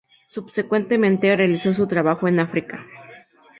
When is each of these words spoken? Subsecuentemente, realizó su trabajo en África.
Subsecuentemente, 0.29 1.35
realizó 1.35 1.71
su 1.75 1.85
trabajo 1.85 2.27
en 2.27 2.39
África. 2.39 2.83